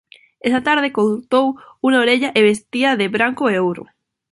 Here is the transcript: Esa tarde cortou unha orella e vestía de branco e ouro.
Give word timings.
Esa 0.47 0.59
tarde 0.67 0.95
cortou 0.97 1.47
unha 1.87 2.01
orella 2.03 2.29
e 2.39 2.41
vestía 2.49 2.97
de 2.99 3.07
branco 3.15 3.43
e 3.53 3.55
ouro. 3.67 3.83